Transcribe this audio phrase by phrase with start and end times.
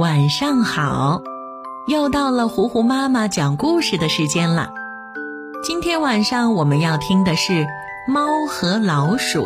[0.00, 1.20] 晚上好，
[1.86, 4.70] 又到了糊糊妈妈讲故事的时间了。
[5.62, 7.52] 今天晚上我们要听的是
[8.08, 9.42] 《猫和老鼠》。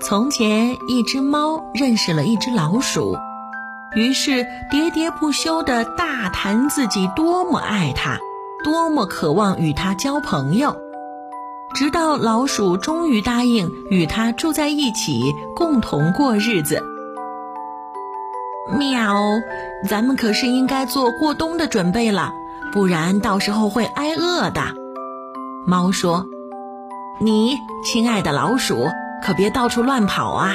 [0.00, 3.16] 从前，一只猫认识了一只老鼠，
[3.96, 8.20] 于是喋喋不休地大谈自己多么爱它，
[8.62, 10.76] 多么渴望与它交朋友。
[11.74, 16.82] 直到老鼠终于答应与他住在一起，共同过日子。
[18.76, 19.14] 喵，
[19.88, 22.32] 咱们可是应该做过冬的准备了，
[22.72, 24.62] 不然到时候会挨饿的。
[25.66, 26.26] 猫说
[27.20, 28.86] ：“你亲爱的老鼠，
[29.24, 30.54] 可别到处乱跑啊！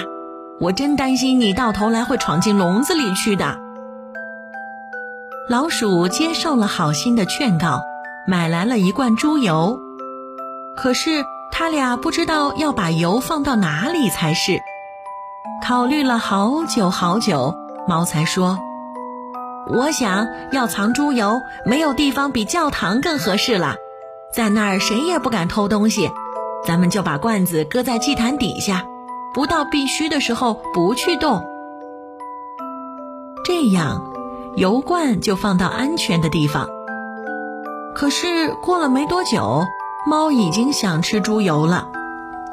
[0.60, 3.58] 我真担心你到头来会闯进笼子里去的。”
[5.50, 7.82] 老鼠接受了好心的劝告，
[8.28, 9.80] 买来了一罐猪油。
[10.76, 14.60] 可是他俩不知道要把油放到哪里才是。
[15.64, 17.56] 考虑了好久好久，
[17.88, 18.60] 猫才说
[19.74, 23.76] ：“我想要藏猪油，没有地方比教堂更合适了。
[24.34, 26.12] 在那儿谁也不敢偷东西，
[26.66, 28.86] 咱们就把罐子搁在祭坛底下，
[29.34, 31.42] 不到必须的时候不去动。
[33.46, 34.04] 这样，
[34.58, 36.68] 油罐就放到安全的地方。
[37.96, 39.66] 可是过了没多久。”
[40.08, 41.90] 猫已经想吃猪油了，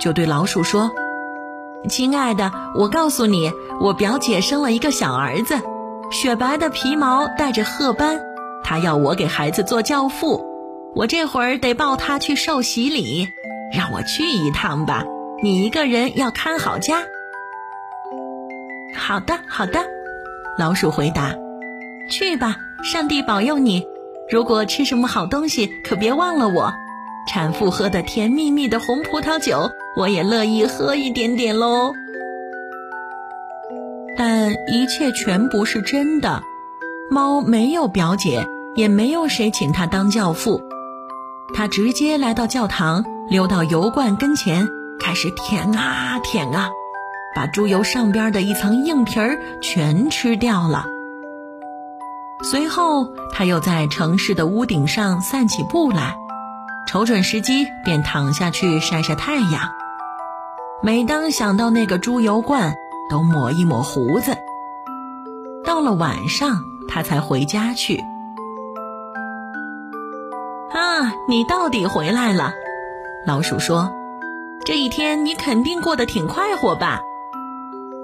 [0.00, 0.91] 就对老鼠说
[1.86, 5.61] ：“亲爱的，我告诉你，我表姐生了一个小儿子，
[6.11, 8.19] 雪白的皮毛带着褐斑，
[8.64, 10.42] 她要我给孩子做教父，
[10.94, 13.28] 我这会儿得抱他去受洗礼，
[13.77, 15.05] 让我去一趟吧。
[15.43, 17.03] 你一个人要看好家。
[18.97, 19.78] ”“好的，好的。”
[20.59, 21.34] 老鼠回答
[22.10, 23.84] ，“去吧，上帝保佑你。
[24.31, 26.72] 如果吃什么好东西，可别忘了我。”
[27.27, 31.93] 产妇喝的甜蜜蜜的红葡萄酒，我也乐意喝一点点喽。
[34.16, 36.43] 但一切全不是真的，
[37.11, 40.62] 猫没有表姐，也没有谁请它当教父。
[41.55, 44.69] 它直接来到教堂，溜到油罐跟前，
[44.99, 46.71] 开始舔啊舔啊，
[47.34, 50.87] 把猪油上边的一层硬皮儿全吃掉了。
[52.43, 56.16] 随后，他又在城市的屋顶上散起步来。
[56.92, 59.62] 瞅准时机，便躺下去晒晒太阳。
[60.82, 62.75] 每当想到那个猪油罐，
[63.08, 64.36] 都抹一抹胡子。
[65.64, 66.58] 到了晚上，
[66.91, 68.04] 他才回家去。
[70.75, 72.52] 啊，你到底回来了！
[73.26, 73.91] 老鼠说
[74.66, 77.00] ：“这一天你肯定过得挺快活吧？”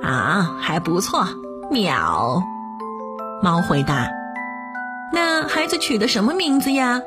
[0.02, 1.26] 啊，还不错。
[1.70, 2.42] 喵。
[3.42, 4.08] 猫回答
[5.12, 7.02] ：“那孩子取的什么名字呀？”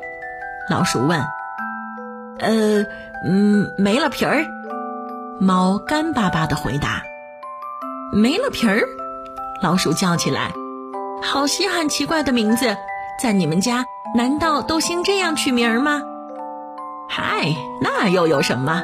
[0.70, 1.20] 老鼠问。
[2.42, 2.84] 呃，
[3.24, 4.44] 嗯，没了皮儿。
[5.40, 7.02] 猫干巴巴的回答
[8.12, 8.82] ：“没了皮儿。”
[9.62, 10.52] 老鼠叫起来
[11.22, 12.76] ：“好稀罕奇怪的名字，
[13.20, 13.84] 在你们家
[14.16, 16.02] 难道都兴这样取名吗
[17.08, 18.82] ？”“嗨，那又有什么？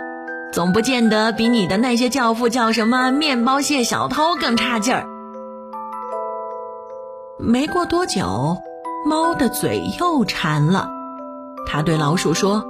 [0.53, 5.05] 总不见得比你的那些教父叫什么面包蟹小偷更差劲儿。”
[7.39, 8.57] 没过多久，
[9.05, 10.89] 猫的嘴又馋了，
[11.67, 12.65] 它对老鼠说。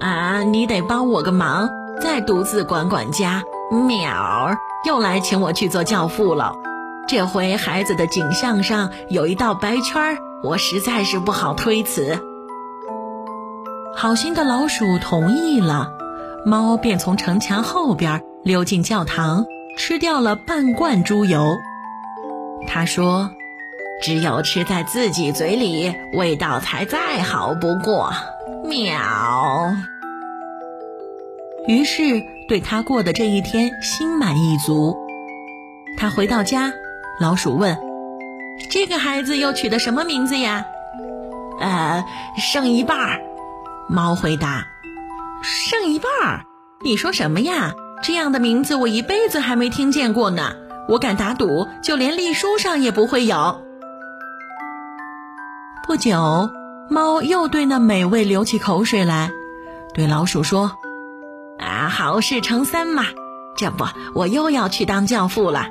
[0.00, 1.68] 啊，你得帮我个忙，
[2.00, 3.42] 再独自管管家。
[3.70, 6.54] 喵儿又来请我去做教父了，
[7.08, 12.18] 这回孩子的颈项上有一道白圈儿，我实在是不好推辞。
[13.96, 15.90] 好心的老鼠同意了，
[16.46, 19.44] 猫便从城墙后边溜进教堂，
[19.76, 21.56] 吃掉了半罐猪油。
[22.68, 23.30] 他说
[24.00, 28.12] ：“只有吃在自己嘴里，味道才再好不过。”
[28.64, 28.96] 喵。
[31.68, 34.96] 于是对他过的这一天心满意足。
[35.98, 36.72] 他回到家，
[37.20, 37.78] 老鼠问
[38.72, 40.64] ：“这个孩子又取的什么名字呀
[41.60, 42.04] ？”“呃，
[42.38, 43.20] 剩一半儿。”
[43.86, 44.66] 猫回答。
[45.44, 46.44] “剩一半儿？
[46.80, 47.74] 你说什么呀？
[48.02, 50.52] 这样的名字我一辈子还没听见过呢。
[50.88, 53.62] 我敢打赌，就连隶书上也不会有。”
[55.86, 56.50] 不久。
[56.90, 59.30] 猫又对那美味流起口水来，
[59.92, 60.72] 对老鼠说
[61.58, 63.04] ：“啊，好事成三嘛！
[63.56, 63.84] 这不，
[64.14, 65.66] 我又要去当教父了。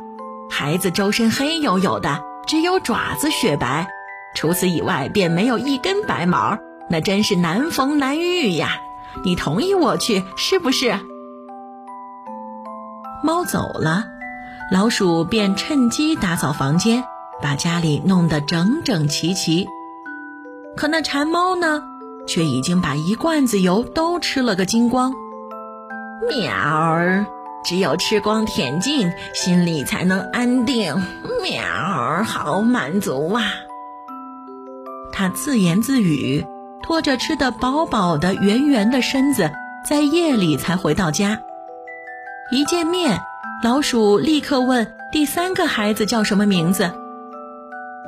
[0.50, 3.88] 孩子周身黑黝黝的，只有爪子雪白，
[4.36, 6.57] 除此以外便没有一根白毛，
[6.89, 8.81] 那真是难逢难遇呀！
[9.24, 11.00] 你同意我去是不是？”
[13.24, 14.06] 猫走了，
[14.72, 17.04] 老鼠便趁机打扫房间，
[17.42, 19.68] 把家里弄得整整齐齐。
[20.75, 21.81] 可那馋猫呢，
[22.28, 25.13] 却已经把一罐子油都吃了个精光。
[26.22, 27.25] 喵儿，
[27.64, 30.96] 只有吃光舔尽，心里才能安定。
[31.42, 33.44] 喵，好满足啊！
[35.12, 36.46] 他自言自语，
[36.84, 39.52] 拖着吃得饱饱的圆圆的身子，
[39.88, 41.40] 在夜里才回到家。
[42.52, 43.19] 一见面，
[43.64, 46.92] 老鼠立刻问第三个孩子叫什么名字。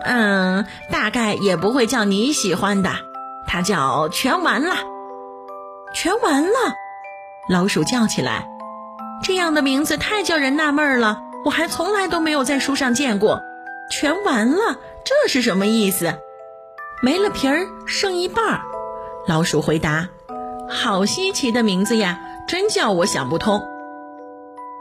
[0.03, 2.91] 嗯，大概也不会叫你喜欢的，
[3.45, 4.75] 他叫全完了。
[5.93, 6.51] 全完了，
[7.49, 8.47] 老鼠叫起来。
[9.23, 13.41] 这样的名字太叫人纳闷了，我还从来都没有在书上见过。
[13.91, 16.13] 全完了，这是什么意思？
[17.01, 18.61] 没了皮儿，剩一半儿。
[19.27, 20.09] 老鼠回答
[20.69, 23.61] ：“好稀奇的名字呀，真叫我想不通。”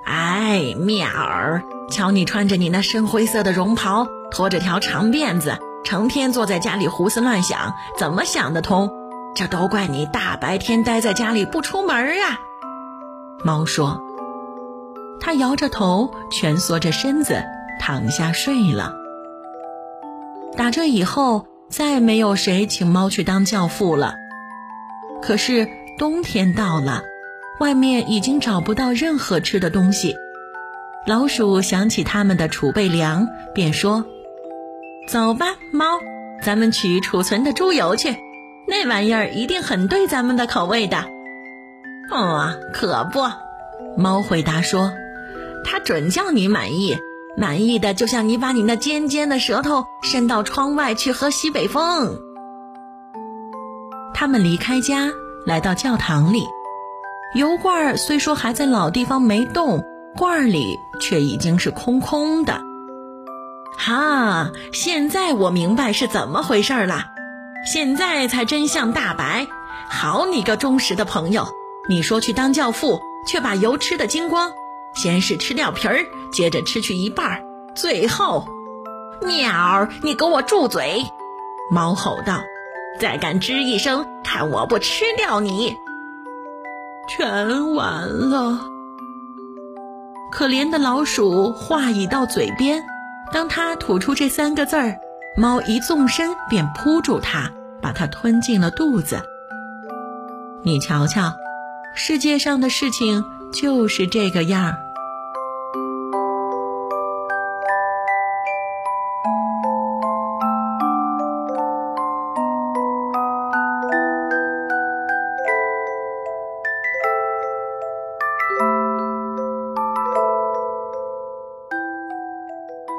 [0.04, 8.90] 哎，妙儿，瞧你穿着你那深灰色的绒袍，拖着条长辫子，成天坐在家里胡思乱想，怎么想得通？
[9.34, 12.40] 这都怪你大白天待在家里不出门啊！
[13.44, 14.02] 猫说。
[15.20, 17.44] 它摇着头，蜷缩着身子，
[17.80, 18.94] 躺下睡了。
[20.56, 24.14] 打这以后，再没有谁请猫去当教父了。
[25.20, 25.68] 可是
[25.98, 27.02] 冬天到了，
[27.58, 30.14] 外面已经找不到任何吃的东西。
[31.06, 34.04] 老鼠想起他们的储备粮，便说
[35.10, 35.98] ：“走吧，猫，
[36.42, 38.16] 咱们取储存的猪油去，
[38.68, 41.04] 那玩意儿一定很对咱们的口味的。
[42.10, 43.20] ”“哦，可不。”
[43.96, 44.92] 猫回答说。
[45.64, 46.96] 它准叫你满意，
[47.36, 52.18] 满意的就像你把你那尖尖的舌头伸到窗外去喝西北风。
[54.14, 55.10] 他们离开家，
[55.44, 56.46] 来到教堂里，
[57.34, 59.84] 油罐虽说还在老地方没动，
[60.16, 62.62] 罐里却已经是空空的。
[63.76, 67.06] 哈，现在我明白是怎么回事了，
[67.70, 69.46] 现在才真相大白。
[69.90, 71.46] 好你个忠实的朋友，
[71.88, 74.52] 你说去当教父，却把油吃得精光。
[74.94, 77.44] 先是吃掉皮儿，接着吃去一半儿，
[77.74, 78.46] 最后，
[79.22, 81.04] 鸟，你给我住嘴！
[81.70, 82.40] 猫吼道
[82.98, 85.76] ：“再敢吱一声，看我不吃掉你！”
[87.08, 88.60] 全完了。
[90.30, 92.84] 可怜的老鼠话已到嘴边，
[93.32, 94.98] 当他吐出这三个字儿，
[95.36, 97.50] 猫一纵身便扑住它，
[97.80, 99.22] 把它吞进了肚子。
[100.64, 101.32] 你瞧瞧，
[101.94, 104.76] 世界上的事情就是这个样儿。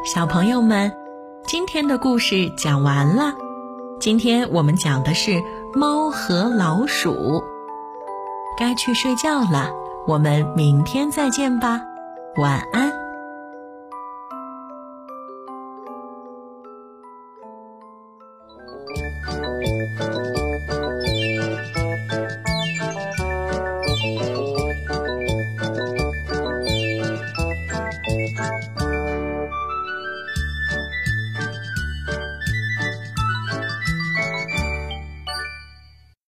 [0.06, 0.92] 小朋友们，
[1.46, 3.34] 今天的故事讲完了。
[4.00, 5.44] 今天我们讲的是
[5.74, 7.44] 猫和老鼠。
[8.60, 9.72] 该去睡觉了，
[10.06, 11.82] 我们明天再见吧，
[12.36, 12.99] 晚安。